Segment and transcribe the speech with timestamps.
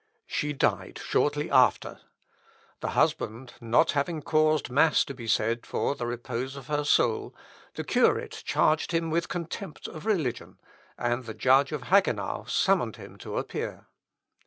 [0.25, 1.99] She died shortly after.
[2.79, 7.35] The husband not having caused mass to be said for the repose of her soul,
[7.75, 10.57] the curate charged him with contempt of religion,
[10.97, 13.89] and the judge of Hagenau summoned him to appear.